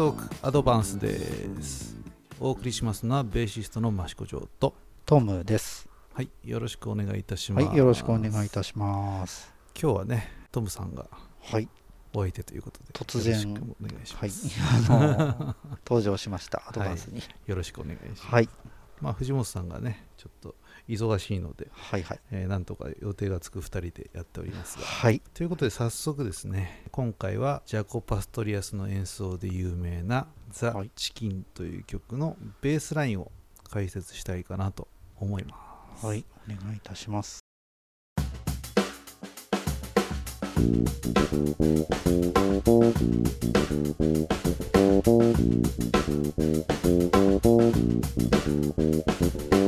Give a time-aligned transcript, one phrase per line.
[0.00, 1.94] トークアドバンスです。
[2.40, 4.74] お送りしますのはベーシストの益子城と。
[5.04, 5.90] トムです。
[6.14, 7.66] はいよろしくお願いいたします。
[7.66, 9.52] はい、よろしくお願いいたします。
[9.78, 11.06] 今日はねトムさんが
[11.42, 11.68] はい、
[12.14, 13.76] お相手ということで突然。
[13.78, 14.30] お願いしまはい。
[14.30, 14.48] す、、
[14.88, 15.54] あの
[15.86, 17.20] 登場しました、アドバンスに。
[17.46, 18.48] よろしくお願いします、はい、
[19.00, 20.54] まあ藤本さんがねちょっと
[20.88, 33.30] 忙しいので、はい、はい、えーなんとか予定がつく2人でやっておりますがはい、ということで早速ですね今回はジャコ・パストリアスの演奏で有名な「ザはい・チキン」という曲のベースラインを
[33.68, 35.56] 解説したいかなと思いま
[35.96, 36.06] す。
[36.06, 37.49] はい、お願いいたします。
[40.60, 41.64] Thank
[49.54, 49.59] you.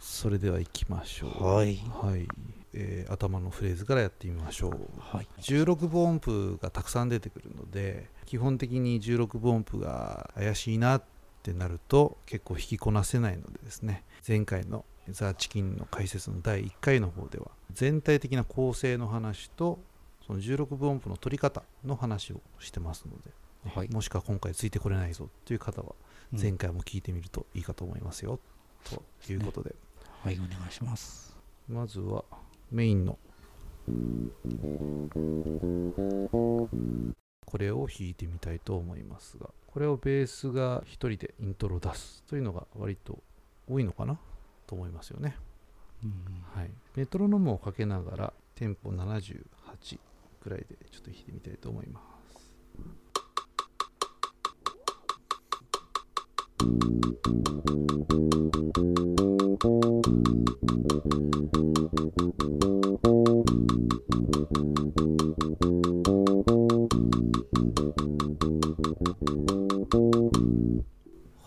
[0.00, 1.44] それでは行きましょう。
[1.44, 2.26] はい、はい
[2.72, 4.76] えー頭のフレーズからやってみましょう。
[4.98, 11.02] はい、16分音符がたくさん出てくるので基本的に16分音符が怪しいなっ
[11.42, 19.78] てなると結構引きこなせないのでですね前回のザ・チキンの解説の第1回の方では全体的な構成の話と
[20.26, 23.30] その16分音符の取り方の話をしてますので、
[23.64, 23.88] ねはい。
[23.88, 25.94] もしくは今回ついてこれないぞという方は
[26.32, 26.40] うん。
[26.40, 28.38] 前回も聞いてみるといいかと思いますよ、
[28.84, 29.74] ということで。
[30.22, 31.36] はい、お願いします。
[31.68, 32.24] まずは
[32.70, 33.18] メインの。
[37.46, 43.18] これを弾いてみたいと思いますがこれをベースが1人でイントロを出すというのが割と
[43.68, 44.20] 多いのかな？
[44.70, 45.36] と思いますよね、
[46.04, 46.12] うん
[46.54, 49.98] はい、メトロノームをかけながらテンポ78
[50.40, 52.10] くらいでちょっと弾いてみたいと思います。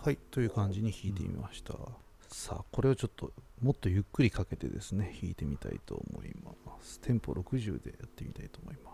[0.02, 0.18] はい。
[0.30, 1.72] という感じに弾いてみました、
[2.28, 3.30] さあこれをちょっと
[3.62, 6.50] もっとゆっくりかけてですね弾いてみたいと思いま
[6.82, 6.98] す。
[6.98, 8.93] テンポ60でやってみたいと思います。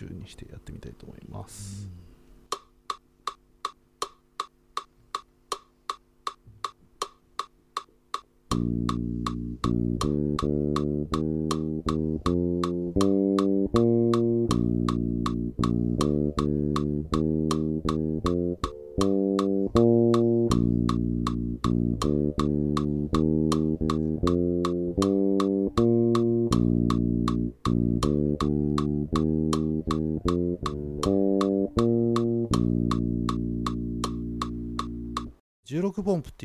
[0.00, 1.79] 順にしてやってみたいと思います、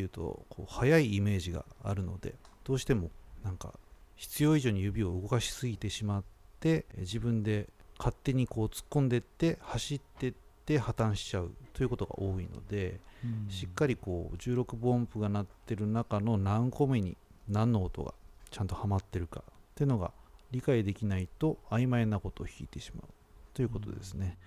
[0.06, 3.12] いうとこう速いイメージがあるのでどうしても
[3.44, 3.74] なんか
[4.16, 6.24] 必要以上に指を動かしすぎてしまっ
[6.60, 7.68] てえ自分で
[7.98, 10.34] 勝手にこう突っ込んでって走ってっ
[10.66, 13.52] て破綻しちゃうということが多いので、うん。
[13.52, 17.16] しっかりこう16分音符が鳴ってる中の何個目に
[17.48, 18.14] 何の音が
[18.50, 20.12] ちゃんとはまってるかっていうのが
[20.52, 23.06] 理解できないと曖昧なことを弾いてしまう。
[23.54, 24.38] ということですね。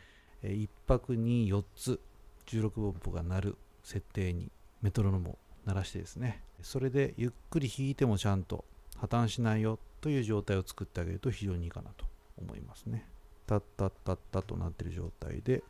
[0.43, 2.01] え1拍に4つ
[2.47, 4.51] 16分音符が鳴る設定に
[4.83, 5.39] メトロノームを
[5.69, 8.65] 鳴らしてですねそれでゆっくり弾いてもちゃんと
[8.97, 12.07] 破綻しないよという状態を作ってあげると非常にいいかなと
[12.39, 13.07] 思いますね。
[13.47, 15.63] タッタッタッタとなってる状態で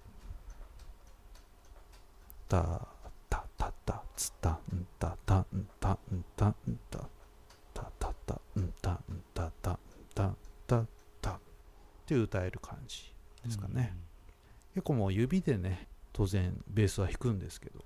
[2.48, 2.80] タッ
[3.28, 5.46] タッタッタツタンタタン
[5.80, 6.54] タンタン
[6.90, 6.98] タ
[7.74, 8.98] タタタンタン
[9.34, 9.78] タタン
[10.14, 10.34] タ
[10.66, 10.86] タ
[11.20, 11.40] タっ
[12.06, 13.12] て歌える感じ
[13.44, 13.94] ですかね、
[14.74, 17.84] 結構もう指でね当然ベースは弾くんですけど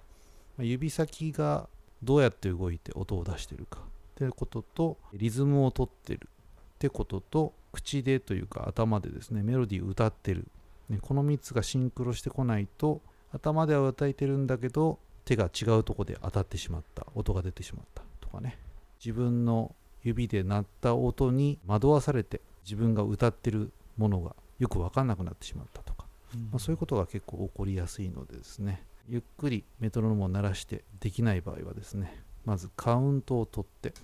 [0.58, 1.68] 指先が
[2.02, 3.80] どうやって動いて音を出してるか。
[3.80, 10.46] ってこととリズムを取ってるってことと口でというか頭でですねメロディー歌ってる、
[10.88, 13.00] ね、この3つがシンクロしてこないと
[13.32, 17.06] 頭では歌えてるんだけど手が違うとこで当たってしまった。
[17.14, 18.02] 音が出てしまった。
[18.20, 18.58] とかね。
[19.04, 26.06] 自分の指で鳴った音に惑わされて自分が歌ってるものがよく分かんなくなってしまったとか、
[26.50, 33.94] まあ、そういうことが結構起こりやすいのでですねゆっくりメトロノームを鳴らしてできない場合はですねまずカウントを取って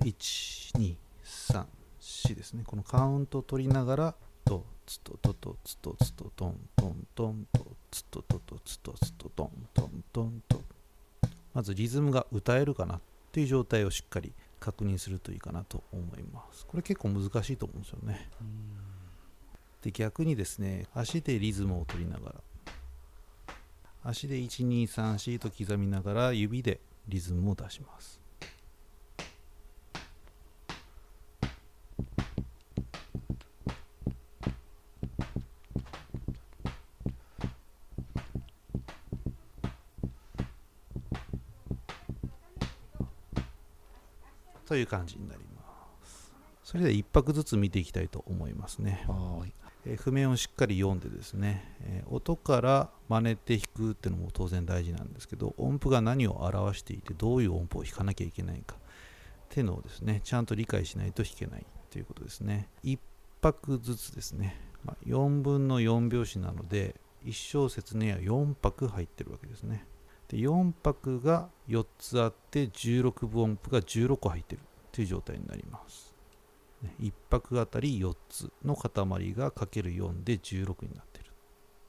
[0.00, 2.64] 1234ですね。
[2.66, 4.14] このカウントを取りながら
[4.44, 10.62] とつとととつとつとトントントンとつとととつとつとトントントンと
[11.54, 13.00] まずリズムが歌えるかなっ
[13.30, 18.28] ていう状態をしっかり確認するといいかなと思いますこれ結構難しいと思うんですよね
[19.82, 22.34] で逆にですね足でリズムを取りながら。
[24.04, 28.20] 足で1234と刻みながら指でリズムを出します。
[44.66, 45.62] という感じになりま
[46.04, 46.32] す。
[46.64, 49.04] それでは1拍ずつ見ていきたいと思いますね。
[49.06, 49.61] はい。
[49.84, 58.78] え譜面をしっかり読んでですね、え音から真似て弾くっていうのも当然大事なんですけど音符が何を表していてどういう音符を弾かなきゃいけないかっ
[59.48, 62.68] ていうのをですねちゃんと理解しないと弾けないということですね。
[62.84, 62.98] 1
[63.42, 66.94] 拍ずつですね、ま、4分の4拍子なので
[67.24, 69.84] 1小節には4拍入ってるわけですね。
[70.28, 74.62] で4拍が4つあって16分音符が16個入ってる
[74.92, 76.11] という状態になります。
[77.00, 81.26] 1拍あたり4つの塊がかける4で16になってる。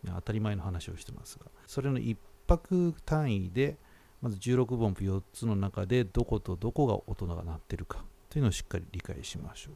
[0.04, 1.46] ね当たり前の話をしてますが。
[1.68, 2.16] それの1
[2.48, 3.78] 拍単位で
[4.22, 8.04] まず16分音符4つの中でどことどこが音が鳴ってるか。
[8.30, 9.74] というのをしっかり理解しましょう。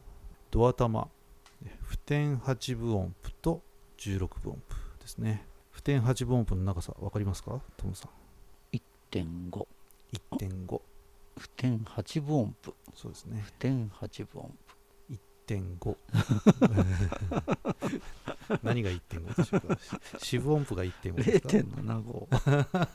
[0.50, 1.08] ドア玉。
[1.62, 3.62] ね普天8分音符と
[3.98, 5.46] 16分音符ですね。
[5.70, 7.60] 普天8分音符の長さ分かりますか？
[7.76, 8.76] トムさん。
[9.10, 9.66] 1.5
[10.38, 10.80] 1.5
[11.38, 13.40] 普天8分音符そうですね。
[13.44, 14.76] 普天8分音符
[15.48, 15.96] 1.5
[18.62, 19.78] 何が1.5でしょうか
[20.18, 22.26] 四分音符が1.5ですか？0.75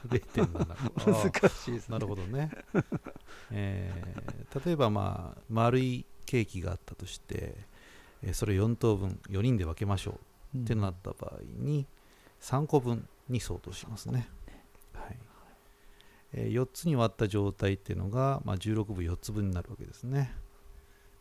[0.07, 1.93] 0.7 難しいですね。
[1.93, 2.51] なるほどね、
[3.51, 7.55] えー例えばまあ丸いケーキがあったとして、
[8.21, 10.19] えーそれ4等分4人で分けましょ
[10.55, 10.57] う。
[10.57, 11.87] ってなった場合に
[12.39, 14.29] 3個分に相当しますね、
[14.93, 15.17] はい。
[16.33, 20.31] え4つに割った状態っていうのが、まあ、16分4つ分になるわけですね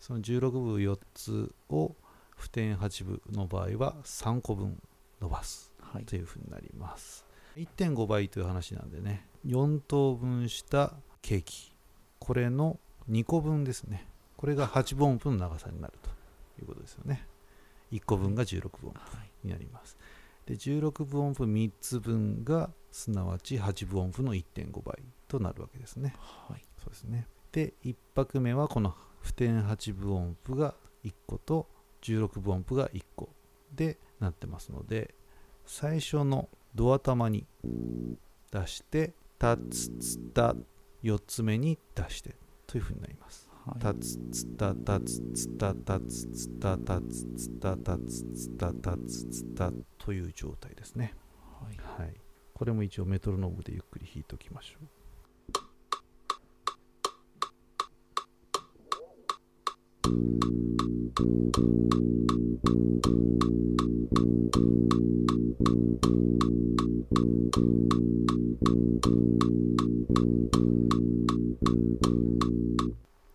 [0.03, 1.95] その16分4つを
[2.37, 4.77] 普天8分の場合は3個分
[5.21, 6.05] 伸ばすはい。
[6.05, 7.25] というふうになります。
[7.57, 11.73] 1.5倍という話なんでね4等分したケーキ。
[12.19, 14.09] これの2個分ですね。
[14.37, 16.11] これが8分音符の長さになると
[16.61, 17.29] いうことですよね。
[17.93, 19.97] 1個分が16分音符はいになります。
[20.47, 26.17] で16分音符3つ分がすなわち8分音符の1.5倍となるわけですね。
[26.19, 26.63] はい。
[26.79, 27.29] そうですね。
[27.53, 30.75] で1拍目はこの普天8分音符が
[31.05, 31.69] 1個と
[32.03, 33.31] 16分音符が1個
[33.75, 35.15] でなってますので
[35.65, 37.47] 最初のドア玉に
[38.51, 40.55] 出してタツツタ
[41.03, 42.37] 4つ目に出して
[42.67, 43.51] というふうになります。
[43.67, 43.81] はい。
[43.81, 51.15] タツツタタツツタタツツタタツツタタツツタタツツタという状態ですね。
[51.61, 52.03] はい。
[52.05, 52.15] はい。
[52.55, 55.02] これも一応メトロノームでゆっくり弾いておきましょう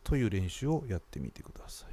[0.03, 1.89] という練習をやってみてください。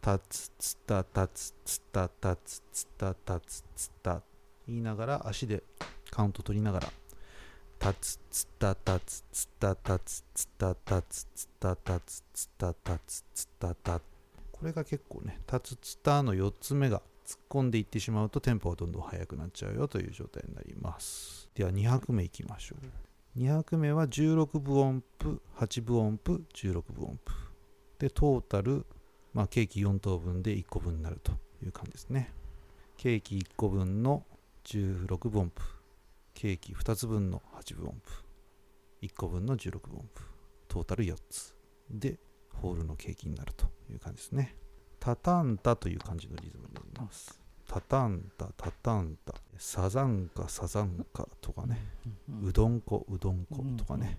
[0.00, 4.22] タツツタタツツタタツツタタツツタ
[4.66, 5.62] 言いながら足で
[6.10, 6.88] カウント取りながら。
[7.78, 14.00] タツツタタツツタタツツタタツツタタツツタタツツタタ
[14.62, 21.50] これが結構ねタツツタの4つ目が突っ込んでいってしまうとテンポがどんどん速くなっちゃうよという状態になります。
[21.52, 22.76] では2拍目いきましょ
[23.36, 23.40] う。
[23.40, 27.34] 2拍目は16分音符8分音符16分音符。
[27.98, 28.86] でトータル、
[29.34, 32.32] まあ、ケーキ4等分で1個分になるという感じですね。
[32.96, 34.22] ケーキ1個分の
[34.64, 35.60] 16分音符。
[36.34, 38.22] ケーキ2つ分の8分音符。
[39.02, 40.22] 1個分の16分音符。
[40.68, 41.56] トータル4つ。
[41.90, 42.20] で
[42.60, 44.56] ホールのケーキになるという感じですね。
[45.00, 47.40] タタンタという感じのリズムになります。
[47.68, 49.34] タタンタタタンタ。
[49.58, 51.78] サザンカサザンカとかね、
[52.44, 54.18] うどんこうどんことかね、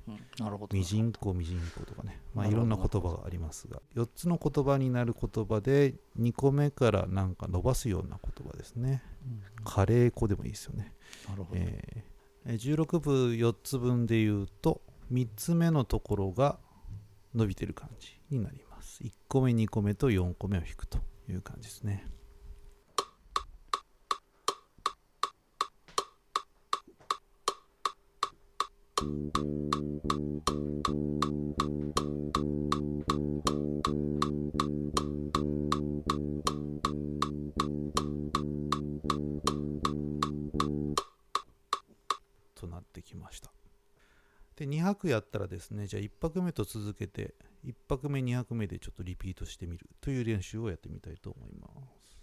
[0.71, 3.81] みじんこみじんことかね、まあ、ないろんな言葉がありますが。
[3.95, 9.03] 4つの言葉になる言葉で2個目からなんか伸ばすような言葉ですね。
[9.25, 10.93] うんカレー粉でもいいですよね、
[11.29, 12.13] なるほど、えー
[12.45, 16.59] 16分4つ分で言うと3つ目のところが
[17.33, 19.03] 伸びてる感じになります。
[19.03, 20.99] 1個目2個目と4個目を弾くと
[21.29, 22.07] いう感じですね。
[42.55, 43.51] となってきました。
[44.55, 47.33] で2拍やったらですねじゃあ1拍目と続けて
[47.65, 49.89] 1拍目2拍目でちょっとリピートしてみる。
[50.01, 52.13] という練習をやってみたいと思います。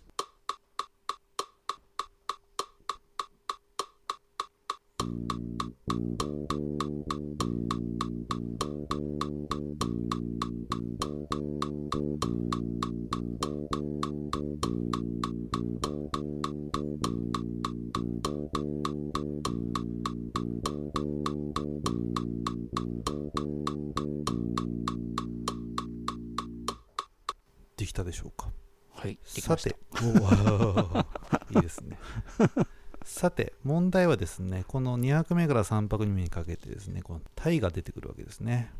[27.81, 28.51] できたでしょうか？
[28.91, 29.77] はいさて
[31.51, 31.99] いいですね。
[33.03, 38.71] さて問題はですねこの2拍目から3拍目にかけてですねこのタイが出てくるわけですね。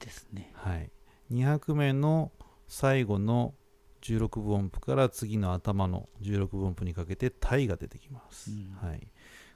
[0.00, 0.50] ですね。
[0.54, 0.90] はい。
[1.30, 2.32] 2拍目の
[2.68, 3.54] 最後の
[4.00, 8.88] 16分音符から次の頭の16分音符にかけてタイが出てきます、うん。
[8.88, 9.06] はい、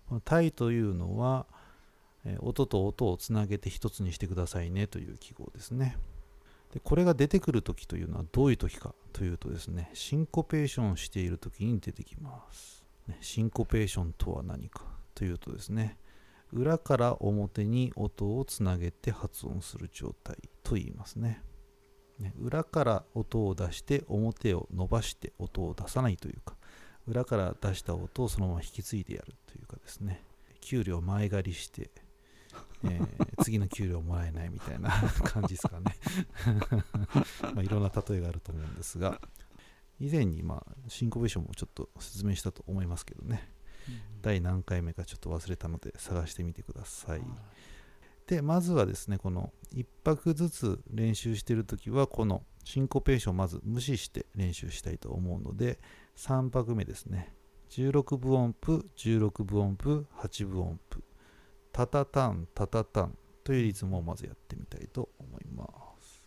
[0.06, 1.47] このタイというのは、
[2.25, 5.97] えー音と音をつなげて一つにしてくださいねという記号ですね
[6.76, 14.83] でこれが出てくる時というのはどういう時かというとですねシンコペーションしている時に出てきます、ね、シンコペーションとは何か
[15.14, 15.97] というとですね
[16.52, 21.42] 裏から表に音をつなげて発音する状態と言いますね。
[22.21, 26.54] ね裏から音を出して表を伸ばして音を出さないというか
[27.09, 30.23] 裏から出した音をそのまま引き継いでやるというかですね。
[30.61, 31.90] 給料前借りして、
[32.85, 34.91] えー次の給料もらえないみたいな
[35.25, 35.97] 感じですかね。
[37.55, 39.21] まあいろんな例えがあると思うんですが
[40.01, 43.53] 以前にまあシンコペーションもちょっと説明したと思いますけどね。
[44.21, 47.23] 第何回目かちょっと忘れたので探してみてください。
[48.27, 55.79] でまずはですねこの1拍ずつ練習してるときはこのシンコペーションをまず無視して練習したいと思うので
[56.17, 57.33] 3拍目ですね。
[57.71, 61.05] 16分音符16分音符8分音符
[61.76, 65.66] タタタンタタタンというリズムをまずやってみたいと思いま
[66.00, 66.25] す。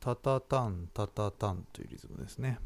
[0.00, 2.58] タタタンタタタンというリズムですね。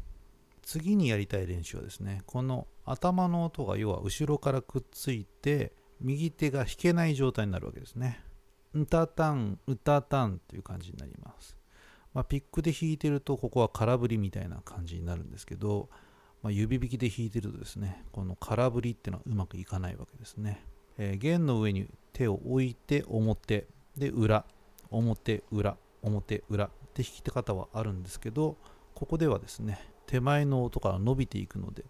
[0.63, 8.23] 次にやりたい練習はですね、この頭の音が要は後ろからくっついて、右手が弾けない状態になるわけですね。
[8.73, 11.57] うたたん、うたたんという感じになります。
[12.13, 15.89] まあ、ピックで弾いてると、ここは空振りみたいな感じになるんですけど、
[16.41, 20.65] まあ、指弾きで弾いてるとですね、この空振りっていうのはうまくいかないわけですね。
[20.97, 24.45] えー弦の上に手を置いて表、で裏、
[24.89, 26.69] 表、裏、表、裏
[27.01, 28.55] って弾き方はあるんですけど
[28.93, 31.83] ここではですね手前の音から伸びていくので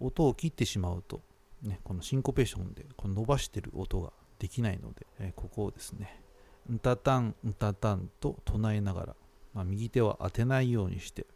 [0.00, 1.20] 音を切ってしまうと、
[1.62, 6.22] ね、このシンコペーションでこの伸ばしてる音ができないので、えここをですね
[6.72, 9.16] 「んたたんんたたん」と唱えながら、
[9.52, 11.26] まあ、右手は当てないようにして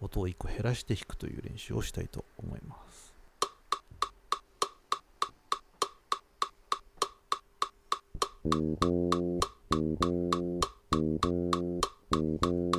[0.00, 3.12] 音を1個減らして弾くという練習をしたいと思います。
[12.10, 12.78] Mm-hmm.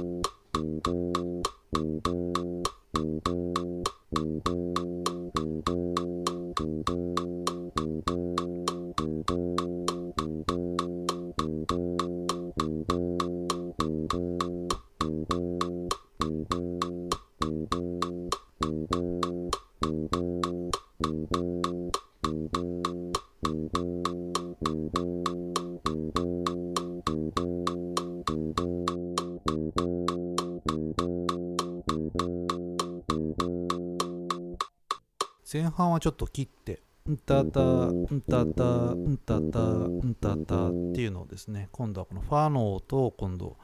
[35.70, 43.56] 前半はちょっと切ってんたたんたたんたたんたたっていうのをですね今度はこのファの音を今度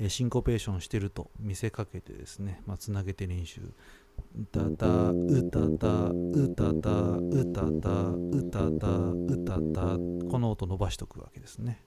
[0.00, 3.60] えシンコペーションしてると見せかけてですね、まあ、つなげて練習。
[3.60, 11.84] うたたうたたうたたうたたうたたうたたこの音伸ばしとくわけですね。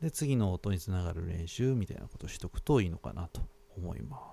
[0.00, 3.42] で次の音につながる練習みたいなことをしとくといいのかなと
[3.76, 4.31] 思います。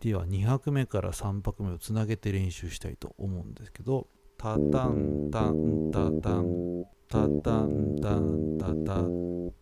[0.00, 9.52] では2拍目から3拍目をつなげて練習したいと思うんですけどタタンタンタタンタタンタンタタン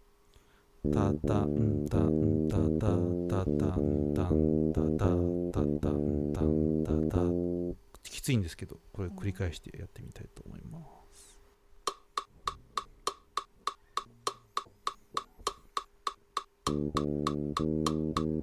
[0.92, 2.94] タタンタンタタ
[3.28, 4.38] タタンタン
[4.72, 7.22] タタタタンタンタタ
[8.04, 10.78] きついんですけどこれ繰り返してやってみたいと思いま
[11.12, 11.38] す
[16.64, 18.37] ちょ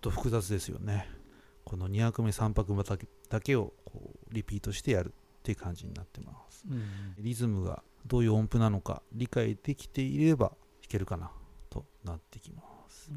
[0.00, 1.08] と複雑ですよね。
[1.64, 6.66] この2拍目3拍目だけだけをこうリピートしてやるっていう感じになってます。
[7.18, 10.56] リズムがどういう音符なのか理解できていれば弾
[10.88, 11.30] けるかな
[11.68, 13.12] となってきます。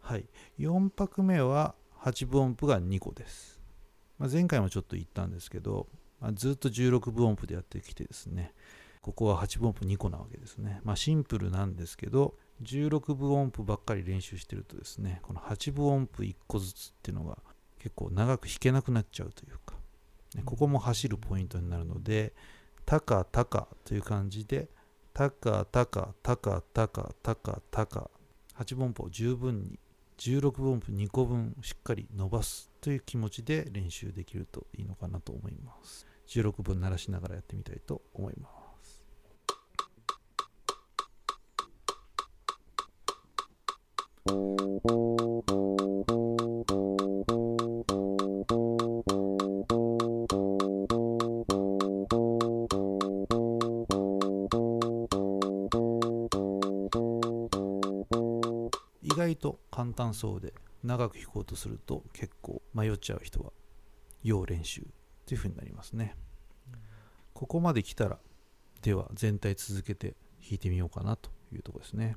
[0.00, 0.26] はい。
[0.58, 3.60] 4拍目は8分音符が2個です、
[4.18, 5.86] まあ、前回もちょっと言ったんですけど、
[6.20, 8.52] まあずっと16分音符でやってきてですね
[9.00, 10.80] ここは8分音符2個なわけですね。
[10.84, 17.38] まあシンプルなんですけど16分音符ばっかり練習してるとですねこの8分音符1個ずつっていうのが
[17.78, 19.74] 結構長く弾けなくなっちゃうというか、
[20.34, 22.32] ね、ここも走るポイントになるので
[22.86, 24.68] タカタカという感じで
[25.12, 28.10] タカタカタカタカタカタカ
[28.58, 29.78] 8分音符を十分に
[30.18, 36.06] 16分音符2個分しっかり伸ばすという気持ちで練習できるといいのかなと思います。
[36.32, 38.61] 16分鳴らしながらやってみたいと思います
[44.24, 44.28] 意
[59.14, 60.54] 外と簡単そうで
[60.84, 63.50] 長く弾こうとすると結構迷っちゃう人は
[64.22, 64.86] 要練習
[65.26, 66.14] というふうになりますね、
[67.32, 68.18] ここまで来たら
[68.82, 72.16] では全体続けて弾いてみようかなというとこですね。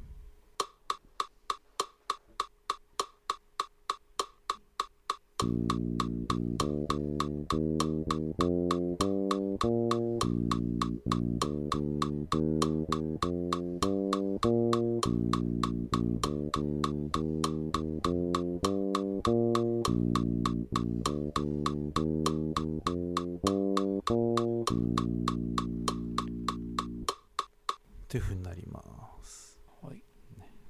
[28.15, 28.81] というふうになりま
[29.23, 29.59] す。
[29.83, 30.01] はい。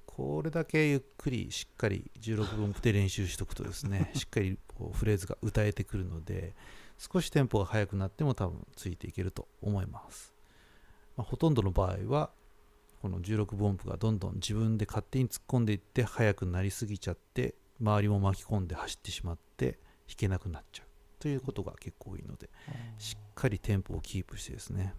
[0.07, 4.54] これだけゆっくりしっかり16分で練習しとくとですねしっかり
[4.95, 6.55] フレーズが歌えてくるので
[6.97, 10.33] 少しテンポが速くなっても多分ついていけると思います、
[11.17, 12.31] まあほとんどの場合は
[13.01, 19.73] この16分音符がどんどん自分で勝手に突っ込んでいって速くなりすぎちゃって周りも巻き込んで走ってしまって
[20.07, 20.87] 弾けなくなっちゃう
[21.19, 22.49] ということが結構多いので
[22.97, 24.93] しっかりテンポをキープしてですね。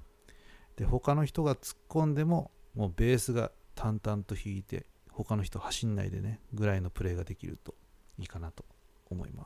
[0.76, 7.74] で他の人が突っ込んでももうベースが淡々と弾いて他の人走んないでねぐらいのプレーができると
[8.18, 8.64] いいかなと
[9.10, 9.45] 思いま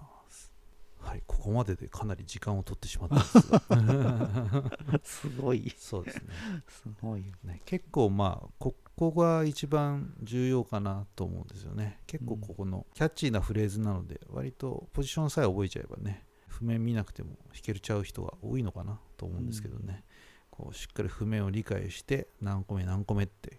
[1.51, 5.75] ここまででかなり時間を取ってしまったんですがすごい。
[5.77, 6.23] そうですね。
[6.69, 11.99] すごいね結構まあここが一番重要かなと思うんですよね。
[12.07, 20.05] 結構ここのキャッチーなフレーズなので割とポジションさえ覚えちゃえばね譜面見なくても弾けるちゃう人が多いのかなと思うんですけどね、
[20.53, 23.59] こうしっかり譜面を理解して何個目何個目って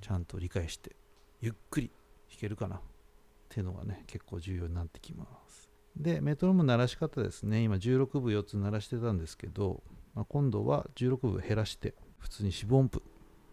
[0.00, 0.96] ちゃんと理解して
[1.42, 1.90] ゆっくり
[2.30, 2.80] 弾けるかなっ
[3.50, 5.65] ていうのがね結構重要になってきます
[5.96, 7.62] でメトロム鳴らし方ですね。
[7.62, 9.82] 今16分4つ鳴らしてたんですけど、
[10.14, 13.02] まあ、今度は16分減らして普通に四分音符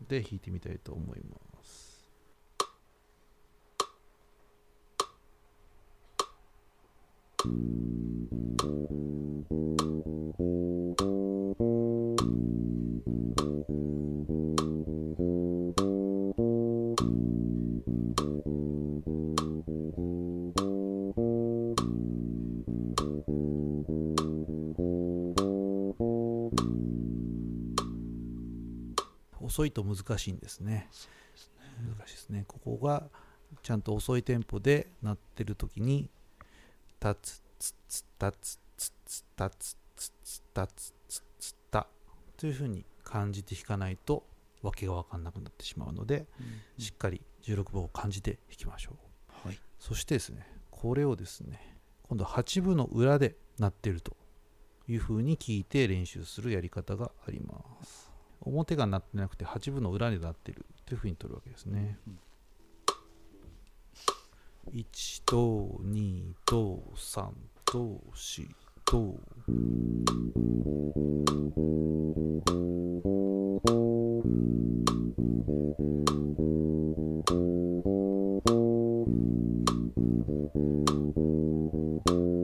[0.08, 1.94] で弾いてみたいと思います。
[29.44, 30.90] 遅いと難しいんですね。
[31.98, 32.46] 難しいですね。
[32.48, 33.04] ここが
[33.62, 36.10] ちゃんと遅いテンポで鳴ってる時に
[37.00, 41.88] タツツツタツツツタツツツタツツツタ
[42.38, 44.24] というふうに感じて弾かないと
[44.62, 46.26] わけが分かんなくなってしまうので
[46.78, 48.92] うんしっかり16分を感じて弾きましょ
[49.44, 49.48] う。
[49.48, 49.60] はい。
[49.80, 54.16] そしてですねこれをですね今度8分の裏で鳴ってると
[54.88, 58.13] いうふうに聞いて練習するやり方があります
[58.46, 61.98] 表が鳴ってなくて8分の裏で鳴ってるというふうに取るわけですね。
[62.08, 62.20] うん
[64.72, 67.30] 1と2と3
[67.66, 68.48] と4
[68.86, 69.20] とこ
[82.28, 82.43] の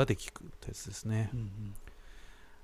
[0.00, 1.30] 裏で聞くってやつですね。
[1.32, 1.74] うんうん。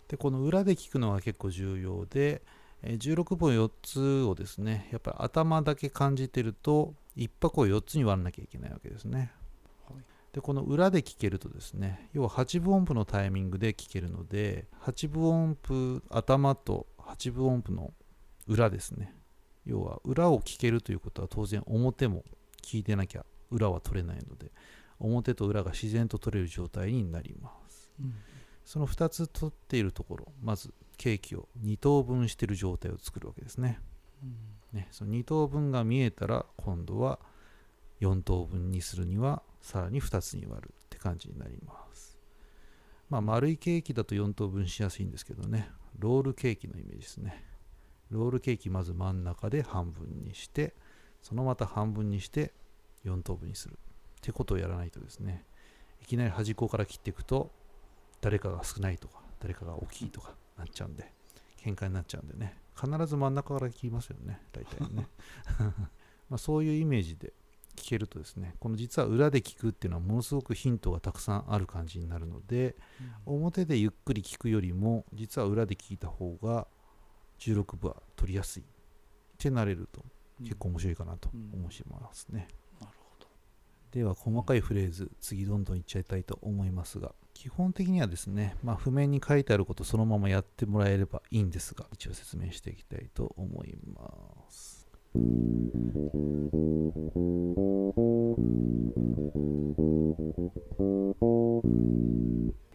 [0.09, 2.43] でこの裏で聞くのは結構重要で
[2.83, 9.33] えー16分4つをですねやっぱり頭だけ感じてると1拍を4つに割らなきゃいけないわけですね。
[9.89, 10.03] はい。
[10.33, 17.93] でこの裏で聞けるとですね要は8分音符のタイミングで聞けるので8分音符頭と8分音符の
[18.47, 19.15] 裏ですね。
[19.67, 22.23] 要は裏を聞けるということは当然表も
[22.63, 24.53] 聞いてなきゃ裏は取れないので
[24.99, 27.91] 表と裏が自然と取れる状態になります。
[28.01, 28.15] うん。
[28.65, 33.81] その2つ取っているところまずケーキを2等分している状態を作るわけですね。
[34.23, 34.27] う
[34.77, 34.79] ん。
[34.79, 37.19] ねその2等分が見えたら今度は
[38.01, 42.19] 4等分にするにはさらに2つに割るって感じになります。
[43.09, 45.71] まあ丸いケーキだと4等分しやすいんですけどね。
[45.99, 47.45] ロールケーキのイメージですね。
[48.11, 50.75] ロールケーキまず真ん中で半分にして
[51.23, 52.53] そのまた半分にして
[53.05, 53.79] 4等分にする
[54.27, 55.45] ってことをやらないとですね
[56.03, 57.53] いきなり端っこから切っていくと
[58.21, 61.13] 誰かが少ないとか誰かが大きいとかなっちゃうんで
[61.63, 65.07] 喧嘩になっちゃうんでね必ず真ん中から切りますよね大体ね。
[66.29, 67.33] まあそういうイメージで
[67.77, 72.75] 聞けるとですねこの実は裏で聞くっていうのはものすごくヒントがたくさんある感じになるので
[73.27, 76.67] 表でゆっくり聞くよりも実は裏で聞いた方が
[77.39, 78.67] 16部は取りやすいっ
[79.39, 80.05] てなれると
[80.41, 82.57] 結構面白いかなと思いますね、なるほど
[83.97, 94.03] では細かいフレーズ次どんどんいっちゃいたいと思いますが基本的にはですね、まあ、譜面に書いてあることそのままやってもらえればいいんですが一応説明していきたいと思いま
[94.51, 94.87] す。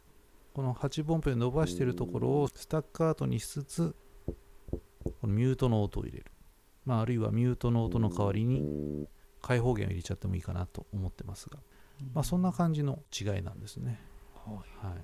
[0.55, 3.95] この8分音符で伸ばしてるところをスタッカートにしつつ
[5.05, 6.27] このミュートの音を入れる、
[6.85, 9.07] まあ、あるいはミュートの音の代わりに
[9.41, 11.59] 開放弦を入れちゃってもいいかなと思ってますが、
[12.15, 13.99] まあ、そんな感じの違いなんですね、
[14.47, 14.57] はい。
[14.87, 14.99] はい、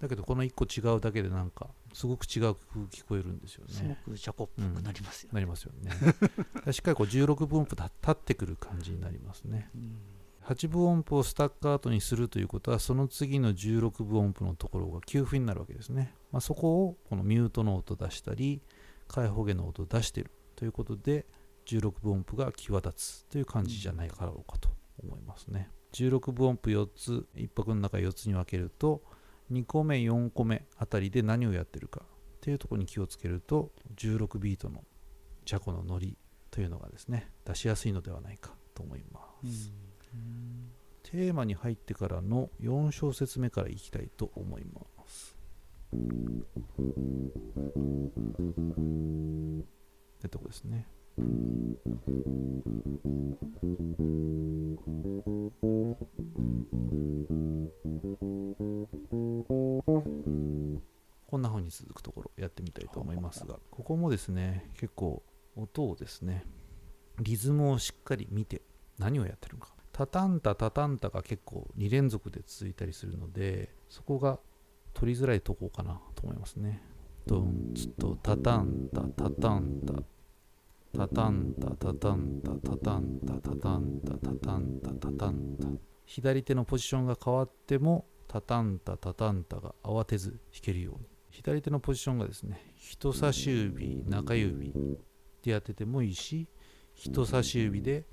[0.00, 2.58] だけどこの1個違うだけでなんかすごく違う曲
[2.90, 5.34] 聞こえるんですよすごねくジャコっぽくなりますよね。
[5.34, 6.72] なりますよね。
[6.72, 9.70] しっかりこう16分音符立ってくる感じになりますね。
[9.74, 9.96] うん。
[10.46, 18.62] 8分音符をスタッカートにするということはその次の16分音符のところが給付になるわけですね、まあ、そこをこのミュートの音出したり
[19.08, 21.26] 開放弦の音を出しているということで
[21.66, 24.68] 16分音符が際立つという感じじゃないかろうかと
[25.02, 25.68] 思いますね。
[25.92, 29.02] 16分音符4つ1拍の中4つに分けると
[29.52, 32.04] 2個目4個目あたりで何をやってるかっ
[32.40, 34.84] ていうとこに気をつけると16ビートの
[35.44, 36.16] ジャコのノリ
[36.50, 39.72] というのがですね出しやすいのではないかと思います、
[41.02, 45.36] テーマに入ってからの4小節目からいきたいと思います。
[50.18, 50.86] ってとこですね。
[51.16, 51.22] こ
[61.38, 65.22] んな風に続くところやってみたいと思いますが、ここもですね、結構
[65.54, 66.44] 音をですね、
[67.20, 68.60] リズムをしっかり見て
[68.98, 69.74] 何をやってるのか。
[69.92, 74.38] タタンタタタンタが結構2連続で続いたりするので、そこが
[74.92, 76.82] 取りづらいとこかなと思いますね。
[77.26, 79.94] ドンツとタタンタタタンタ
[80.96, 85.68] タタンタタタンタタタンタタタンタタタンタタタンタ
[86.06, 91.06] 左手のポジションが変わってもタタンタタタンタが慌てず弾けるように。
[91.30, 94.72] 左手のポジションがですね人差し指中指
[95.42, 96.48] でやっててもいいし
[96.94, 98.06] 人差し指で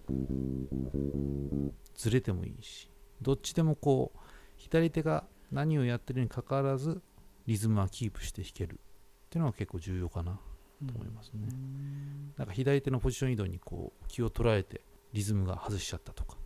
[1.95, 2.89] ずれてもいいし
[3.21, 4.19] どっちでもこう
[4.57, 7.01] 左手が何をやってるにかかわらず
[7.47, 8.73] リズムはキープして弾ける。
[8.73, 10.39] っていうのが結構重要かな。
[10.87, 11.47] と思いますね、
[12.37, 14.81] なんか左手のポジション移動にこう気を取られて
[15.13, 16.37] リズムが外しちゃったとか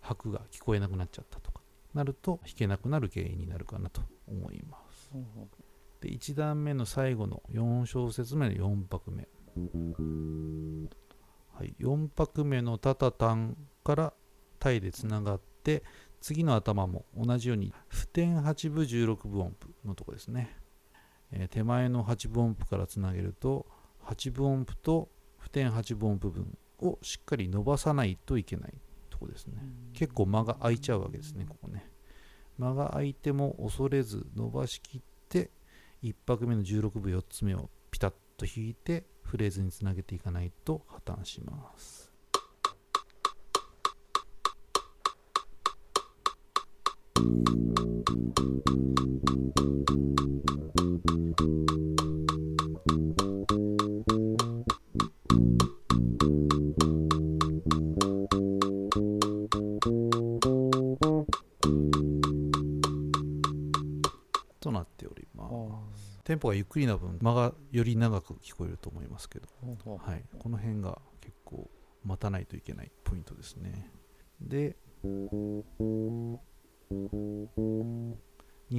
[0.00, 1.60] 拍が聞こえなくなっちゃったとか
[1.94, 5.10] なると弾けなくなる原因になるかなと思います。
[6.00, 9.28] で1段目の最後の4小節目の4拍目。
[11.52, 14.12] はい、4拍目のタタタンから
[14.60, 15.82] タイでつながって
[16.20, 20.56] 次の頭も同じように普天8分16分音符のとこですね、
[21.32, 23.66] えー手前の8分音符からつなげると
[24.08, 28.74] 8分音符と普天8分音符分をしっかり伸ばさないといけない
[29.10, 29.54] とこですね。
[29.92, 31.90] 結構間が空いちゃうわけですねここね。
[32.56, 35.50] 間が空いても恐れず伸ばしきって
[36.02, 42.10] 1拍目の16分4つ目をピタッと弾いてフレーズにつなげていかないと破綻します。
[49.54, 49.77] と
[66.28, 69.46] テンポがゆっくりな分間がより長く聞こえると思いますけど、
[69.96, 71.70] はい、この辺が結構
[72.04, 73.90] 待たないといけないポイントですね。
[74.38, 76.38] で2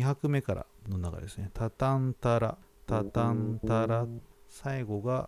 [0.04, 1.50] 拍目からの流れですね。
[1.52, 4.06] タタンタラタタンタラ
[4.48, 5.28] 最後が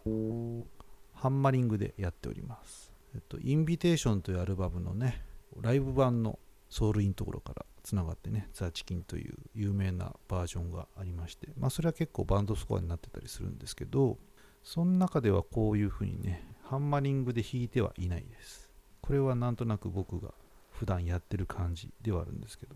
[1.15, 5.25] ハンマリングでやっております、えっと、インビテーションというアルバムのね
[5.60, 6.38] ライブ版の
[6.69, 14.17] ソウルインのところからつながってねザ・チキンという有名なバージョンがありましてまあそれは結構バンドスコアになってたりするんですけど
[14.63, 18.70] その中ではこういうふうにねハンマリングで弾いてはいないです。
[19.02, 20.34] これはなんとなく僕が
[20.72, 22.76] 普段やってる感じではあるんですけど。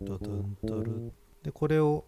[0.00, 1.12] ドドントル。
[1.42, 2.04] でこれを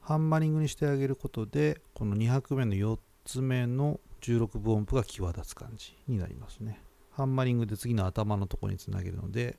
[0.00, 6.80] ハンマリングにしてあげることでこの2拍目の4つ目の16分音符が際立つ感じになりますね。
[7.10, 9.58] ハンマリングで次の頭のとこにつなげるので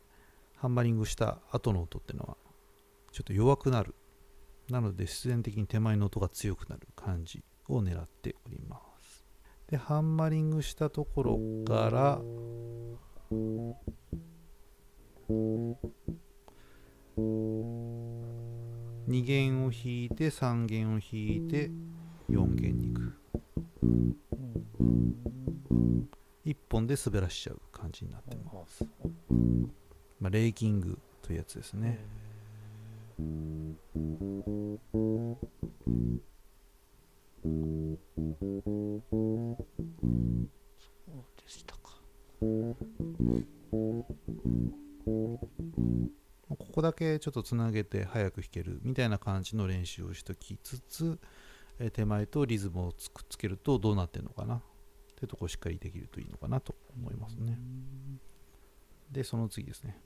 [0.66, 2.38] ハンマリングした後の音っていうのは
[3.12, 3.94] ちょっと弱くなる。
[4.68, 9.24] なので必然的に手前の音が強くなる感じを狙っております。
[9.70, 12.20] でハンマリングしたところから
[17.20, 21.70] 2弦を弾いて3弦を弾いて
[22.32, 23.14] 4弦に行く。
[26.44, 28.84] 1本で滑らしちゃう感じになってます、
[30.20, 32.00] まあ、レイキングというやつですね。
[33.18, 33.28] そう
[41.38, 42.00] でしたか。
[46.50, 51.20] ここだけちょっとつなげて早く弾けるみたいな感じの練習をしときつつ
[51.80, 54.62] え手前とリズムをつくっつけるとどうなってるのかなっ
[55.16, 57.58] てとこをしっかりできるといいのかなと思いますね。
[59.12, 59.98] でその次ですね。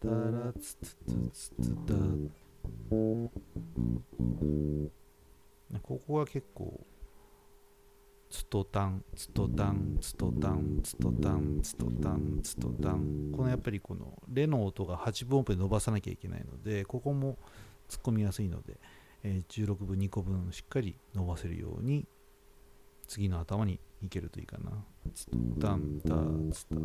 [0.00, 1.94] タラツツツツツタ。
[5.70, 6.84] ねここが結構
[8.30, 17.36] ツトタンツトタンツトタンツトタンツトタンツトタンこのやっぱりこのレの音が8分音符で伸ばさなきゃいけないのでここも
[17.88, 18.80] 突っ込みやすいので、
[19.22, 22.06] えー16分2個分しっかり伸ばせるように
[23.06, 24.84] 次の頭にいけるといいかな。
[25.14, 26.14] ツトタンタ
[26.54, 26.76] ツタ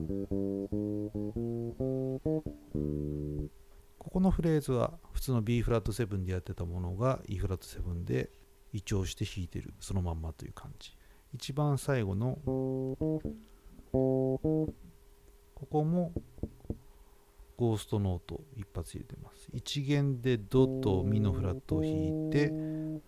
[3.97, 8.30] ここのフレーズは普通の B フラット7でやってたものが E フラット7で
[8.71, 9.73] 移調して弾いてる。
[9.80, 10.95] そのまんまという感じ。
[11.34, 12.38] 一番最後の
[13.91, 14.71] こ
[15.69, 16.13] こも
[17.58, 19.49] ゴーストノート一発入れてます。
[19.53, 22.49] 1弦でドとミのフラットを弾いて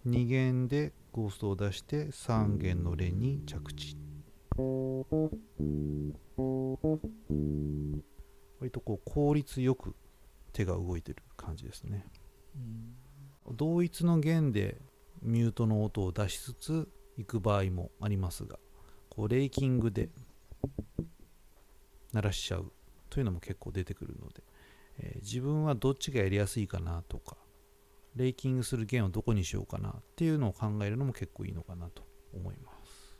[0.07, 3.97] 2弦でゴーストを出して3弦のレに着地。
[8.61, 9.95] 割とこう効率よく
[10.53, 12.05] 手が動いてる感じですね。
[12.55, 12.95] うん
[13.51, 14.77] 同一の弦で
[15.23, 18.59] ミュートの音を出しつつ行く場合もありますが
[19.09, 20.09] こうレイキングで
[22.13, 22.71] 鳴らしちゃう
[23.09, 24.43] というのも結構出てくるので、
[24.99, 27.35] えー自分はどっちがやりやすいかなとか
[28.19, 32.03] レイキングする弦をどこにしようかなっていうのを考えるのも結構いいのかなと
[32.33, 33.17] 思います。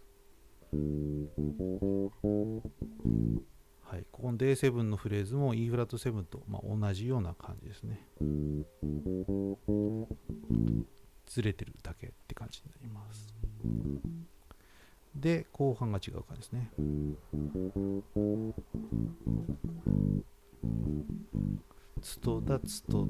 [3.81, 8.05] はい、ここの D7 のフレーズも E フラット7と、まあ、同じような感じですね。
[11.25, 13.33] ずれてるだけって感じになります。
[15.15, 16.71] で後半が違う感じですね。
[22.01, 23.07] つとだつと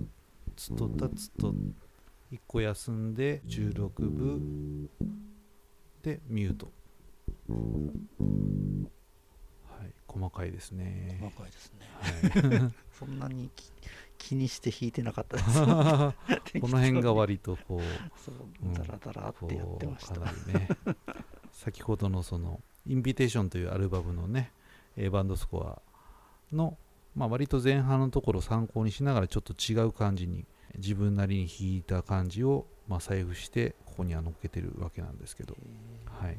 [0.55, 1.53] つとだつと
[2.31, 4.89] 1個休んで16分
[6.01, 6.71] でミュート。
[9.67, 11.17] はい細かいですね。
[11.21, 11.88] 細かいですね。
[12.59, 12.73] はい。
[12.91, 13.71] そんなにき
[14.17, 15.59] 気にして弾いてなかったです。
[16.62, 17.81] この辺が割とこう
[18.19, 20.67] そううんダラダラってやってました、ね。
[21.51, 24.51] 先ほどのその「インビテーション」というアルバムのね
[24.95, 25.81] えーバンドスコア
[26.55, 26.77] の、
[27.19, 30.45] まあ、割と前半のところを参考にしながらちょっと違う感じに
[30.77, 35.58] 自分なりに弾いた感じを、まあ、財布してここには乗っけてるわけなんですけど、
[36.05, 36.38] はい、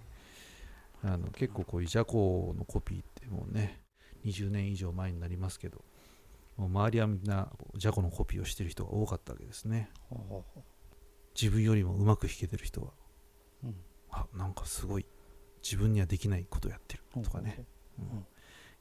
[1.05, 3.83] あの結構こういうジャコのコピーってもうね
[4.25, 5.85] 20年以上前になりますけど
[6.57, 9.91] もう周りはみんなジャコのコピーをしてる人が多かったわけですね。
[11.39, 12.89] 自分よりもうまく弾けてる人は。
[13.65, 13.75] ううん。
[14.11, 15.07] あなんかすごい
[15.63, 17.05] 自分にはできないことをやってる。
[17.23, 17.65] とかね、
[17.99, 18.05] うん。
[18.05, 18.27] うん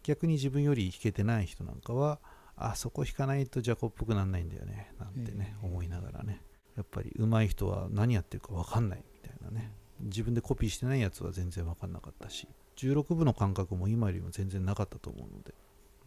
[0.04, 2.20] 逆に自分より弾けてない人なんかは
[2.56, 5.66] あそこ弾かないとジャコっぽくなんないんだよねなんてね、へえ。
[5.66, 6.42] 思いながらね。
[6.76, 9.72] やっぱり上手い人は何やってるか分かんないみたいなね。
[10.02, 15.54] 自分でコピーしてないやつは全然分かんなかったし16部の感覚も今よりも全然なかったと思うので、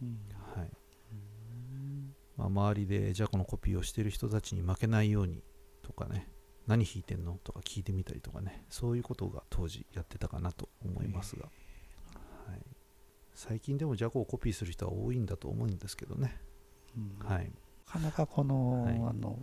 [0.01, 0.17] うん。
[0.59, 0.69] はい。
[2.37, 5.43] まあ、周りでジャコのコピーをしてる人たちに負けないように
[5.83, 6.27] とかね
[6.67, 11.51] 何弾いてんのとか聞いてみたりとかねそういうことが当時やってたかなと思いますが、はい、
[13.33, 16.37] 最近でもジャコをコピーする人は多いんだと思うんですけどね、
[16.97, 17.27] うん。
[17.27, 17.51] はい、
[17.87, 18.95] なかなかこの、はい。
[18.95, 19.39] あの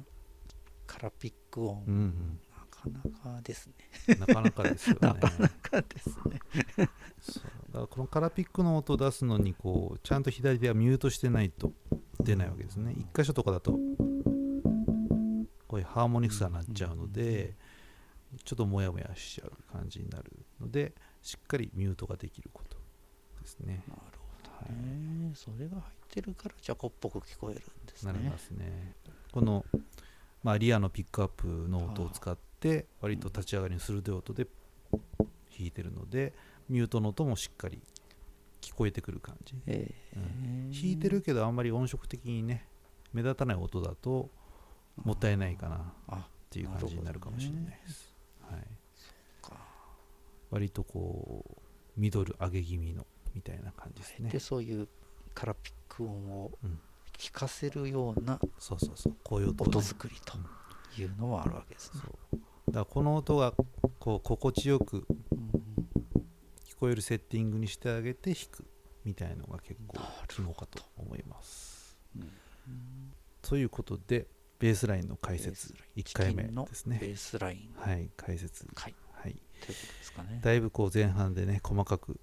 [0.86, 2.40] カラピック音、うんうん。
[2.50, 4.16] なかなかですね。
[4.18, 5.00] なかなかですよね。
[5.08, 6.40] なかなかですね。
[7.20, 7.42] そう。
[7.68, 11.72] だからこのカラピックの音を出すのにこうちゃんと左手はミュートしてないと
[12.20, 12.94] 出ないわけですね。
[12.96, 13.78] 一箇所とかだと
[15.70, 17.56] こういうハーモニクスが鳴っちゃうので
[18.44, 22.69] ちょっとモヤモヤしちゃう感じになるのでしっかりミュートができること
[23.56, 23.82] ですね。
[23.88, 25.32] なるほどね。
[25.34, 28.12] それが入ってるからジャコっぽく聞こえるんですね。
[28.12, 28.94] なりますね。
[29.32, 29.64] この、
[30.42, 34.46] まあ、リアのピックアップの音を使って割と立ち上がりに鋭い音で
[35.56, 36.32] 弾いてるので
[36.68, 37.80] ミュートの音もしっかり
[38.60, 39.54] 聞こえてくる感じ。
[39.66, 40.70] えうん。
[40.70, 42.66] ー弾いてるけどあんまり音色的にね
[43.12, 44.30] 目立たない音だと
[44.96, 48.60] もったいないかなっあていう感じになるかもしれないです、はい、
[49.42, 49.56] か
[50.50, 51.44] 割とこ
[51.96, 54.30] うミドル上げ気味のみたいな感じですね。
[54.30, 54.88] でそういう
[55.34, 56.78] カラピック音をうん。
[57.20, 59.16] 聞かせるようなそうそうそう。
[59.22, 60.38] こういう音音ね作りと
[60.98, 62.00] いうのもあるわけですね。
[62.02, 62.40] そう。
[62.68, 63.52] だからこの音が
[63.98, 65.50] こう心地よくうん
[66.64, 68.64] 聞こえるセッティングにしてあげて弾く
[69.04, 71.98] みたいのが結構肝かと思います。
[72.16, 73.12] うん。
[73.42, 74.26] ということで
[74.58, 75.68] ベースラインの解説。
[75.68, 76.02] スライン。
[76.02, 76.98] 1回目ですね。
[77.02, 77.74] ベースライン。
[77.78, 78.66] はい解説。
[78.74, 78.94] 回はい
[79.60, 80.40] ということですかね。
[80.42, 82.20] だいぶこう前半でね細かく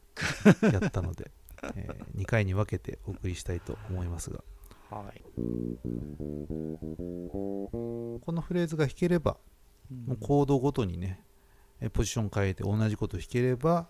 [0.61, 1.31] やったので、
[1.75, 4.43] え2回に分けてお送りしたいと思いますが。
[4.89, 5.21] はい。
[8.21, 9.37] このフレーズが弾ければ
[9.89, 11.23] もうコードごとにね
[11.81, 13.87] えポジション変えて同じこと弾ければ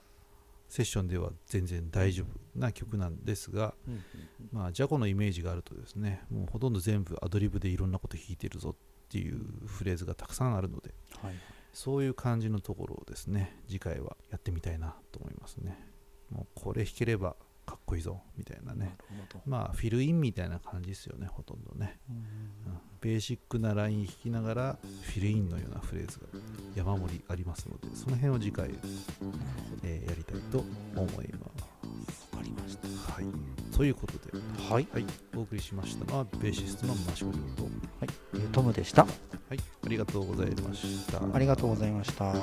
[0.69, 4.01] セッションでは全然大丈夫な曲なんですが、うんうん
[4.51, 11.35] まあ、ジャコのイメージがあるとですねもうほとんど全部アドリブでいろんなこと弾いてるぞっていうフレーズがたくさんあるのではい
[11.73, 15.77] そういう感じのところをですね次回はやってみたいなと思いますね。
[16.29, 18.97] もうこれ弾ければかっこいいぞみたいなね。
[19.45, 22.15] まあフィルインみたいな感じですよねほとんどね、うん。
[22.15, 26.25] うんベーシックなライン弾きながらフィルインのようなフレーズが
[26.75, 28.69] 山盛りありますのでその辺を次回、
[29.83, 30.63] えーやりたいと
[30.95, 31.39] 思いま
[32.07, 32.27] す。
[32.31, 32.87] わかりました。
[33.13, 33.25] はい。
[33.75, 34.31] ということで、
[34.69, 34.87] はい。
[34.91, 37.71] はい、お送りしましたのはベーシストのマシュリとはい
[38.35, 39.03] えートムでした。
[39.03, 39.09] は
[39.51, 41.21] い、ありがとうございました。
[41.33, 42.33] ありがとうございました